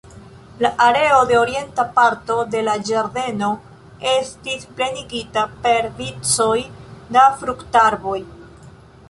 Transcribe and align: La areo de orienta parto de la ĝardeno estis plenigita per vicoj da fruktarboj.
La 0.65 0.69
areo 0.83 1.17
de 1.31 1.35
orienta 1.39 1.83
parto 1.99 2.37
de 2.55 2.63
la 2.69 2.73
ĝardeno 2.87 3.51
estis 4.13 4.65
plenigita 4.81 5.45
per 5.69 5.89
vicoj 6.01 6.57
da 7.19 7.29
fruktarboj. 7.45 8.19